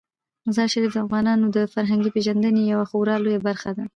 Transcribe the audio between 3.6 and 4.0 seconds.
ده.